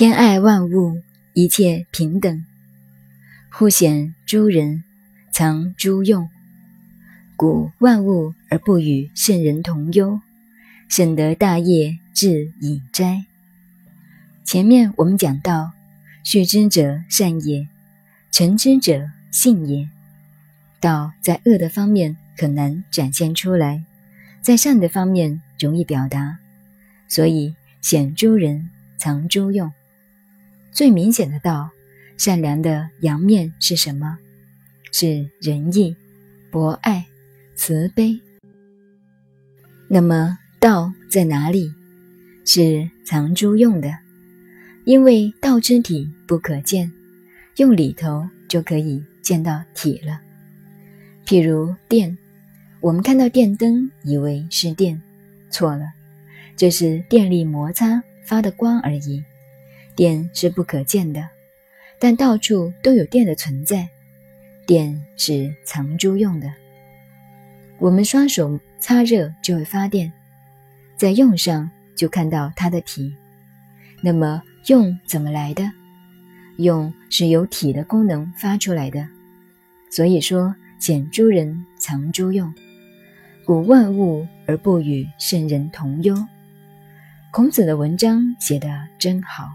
[0.00, 1.02] 天爱万物，
[1.34, 2.42] 一切平等，
[3.50, 4.82] 互显诸人，
[5.30, 6.26] 藏诸用。
[7.36, 10.18] 故万物而不与圣人同忧，
[10.88, 13.26] 甚得大业，至隐斋。
[14.42, 15.72] 前面我们讲到，
[16.24, 17.68] 续之者善也，
[18.30, 19.86] 成之者信也。
[20.80, 23.84] 道在恶的方面很难展现出来，
[24.40, 26.38] 在善的方面容易表达，
[27.06, 29.70] 所以显诸人，藏诸用。
[30.72, 31.70] 最明显的道，
[32.16, 34.18] 善良的阳面是什么？
[34.92, 35.94] 是仁义、
[36.50, 37.06] 博爱、
[37.54, 38.20] 慈悲。
[39.88, 41.72] 那么道在哪里？
[42.44, 43.92] 是藏珠用的，
[44.84, 46.90] 因为道之体不可见，
[47.56, 50.20] 用里头就可以见到体了。
[51.26, 52.16] 譬如电，
[52.80, 55.00] 我们看到电灯，以为是电，
[55.50, 55.84] 错了，
[56.56, 59.22] 这是电力摩擦发的光而已。
[59.94, 61.28] 电是不可见的，
[61.98, 63.88] 但到处都有电的存在。
[64.66, 66.50] 电是藏珠用的。
[67.78, 70.12] 我们双手擦热就会发电，
[70.96, 73.14] 在用上就看到它的体。
[74.02, 75.70] 那么用怎么来的？
[76.58, 79.08] 用是由体的功能发出来的。
[79.90, 82.54] 所以说显诸人藏诸用，
[83.44, 86.14] 故万物而不与圣人同忧。
[87.32, 88.68] 孔子的文章写得
[88.98, 89.48] 真好。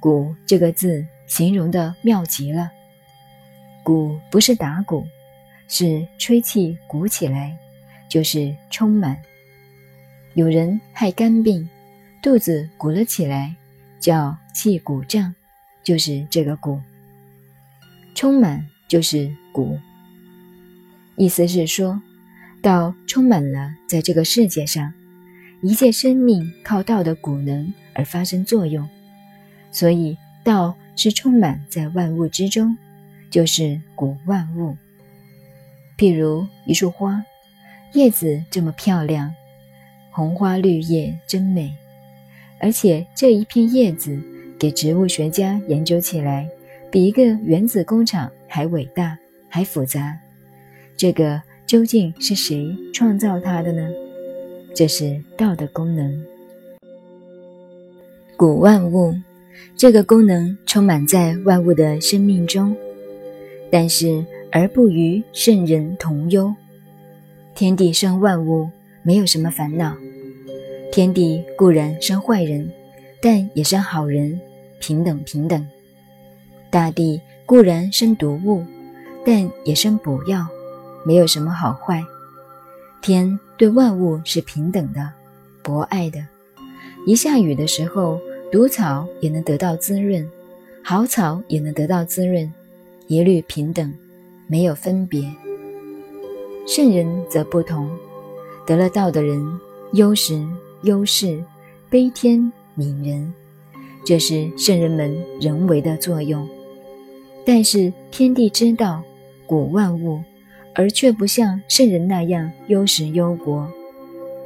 [0.00, 2.70] 鼓这个字形容的妙极了。
[3.84, 5.06] 鼓不是打鼓，
[5.68, 7.56] 是吹气鼓起来，
[8.08, 9.16] 就是充满。
[10.34, 11.68] 有人害肝病，
[12.22, 13.54] 肚子鼓了起来，
[13.98, 15.34] 叫气鼓胀，
[15.82, 16.80] 就是这个鼓。
[18.14, 19.78] 充满就是鼓，
[21.16, 22.00] 意思是说，
[22.62, 24.92] 道充满了在这个世界上，
[25.62, 28.88] 一切生命靠道的鼓能而发生作用。
[29.72, 32.76] 所以，道是充满在万物之中，
[33.30, 34.76] 就是古万物。
[35.96, 37.24] 譬如一束花，
[37.92, 39.32] 叶子这么漂亮，
[40.10, 41.72] 红花绿叶真美。
[42.58, 44.18] 而且这一片叶子，
[44.58, 46.48] 给植物学家研究起来，
[46.90, 49.16] 比一个原子工厂还伟大，
[49.48, 50.18] 还复杂。
[50.96, 53.88] 这个究竟是谁创造它的呢？
[54.74, 56.24] 这是道的功能。
[58.36, 59.14] 古万物。
[59.76, 62.76] 这个功能充满在万物的生命中，
[63.70, 64.22] 但是
[64.52, 66.54] 而不与圣人同忧。
[67.54, 68.68] 天地生万物，
[69.02, 69.96] 没有什么烦恼。
[70.92, 72.70] 天地固然生坏人，
[73.22, 74.38] 但也生好人，
[74.80, 75.66] 平等平等。
[76.68, 78.62] 大地固然生毒物，
[79.24, 80.46] 但也生补药，
[81.06, 82.04] 没有什么好坏。
[83.00, 85.10] 天对万物是平等的，
[85.62, 86.20] 博爱的。
[87.06, 88.20] 一下雨的时候。
[88.50, 90.28] 毒草也能得到滋润，
[90.82, 92.52] 好草也能得到滋润，
[93.06, 93.94] 一律平等，
[94.48, 95.22] 没有分别。
[96.66, 97.88] 圣人则不同，
[98.66, 99.40] 得了道的人，
[99.92, 100.44] 忧时
[100.82, 101.40] 忧世，
[101.88, 102.40] 悲天
[102.76, 103.32] 悯人，
[104.04, 106.48] 这是圣人们人为的作用。
[107.46, 109.00] 但是天地之道，
[109.46, 110.20] 古万物，
[110.74, 113.68] 而却不像圣人那样忧时忧国。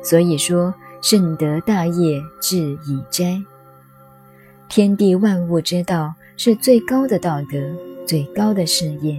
[0.02, 3.42] 所以说，圣德大业，至以斋。
[4.68, 7.58] 天地万物之道是最高的道德，
[8.06, 9.16] 最高的事业。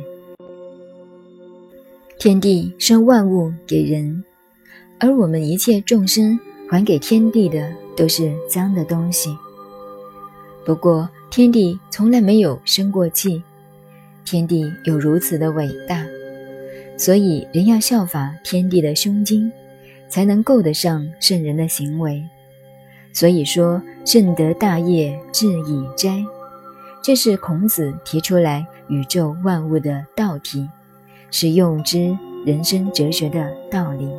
[2.19, 4.23] 天地生万物给人，
[5.00, 6.38] 而我们一切众生
[6.69, 9.35] 还给天地的都是脏的东西。
[10.66, 13.41] 不过天地从来没有生过气，
[14.25, 16.06] 天地有如此的伟大，
[16.97, 19.50] 所以人要效法天地的胸襟，
[20.09, 22.22] 才能够得上圣人的行为。
[23.16, 26.22] 所以说，圣德大业，至以斋，
[27.02, 30.68] 这是孔子提出来宇宙万物的道体，
[31.31, 34.09] 是用之人生哲学的道理。